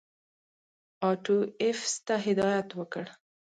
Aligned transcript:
آټو 1.09 1.37
ایفز 1.61 1.93
ته 2.05 2.15
هدایت 2.25 2.69
وکړ. 2.75 3.05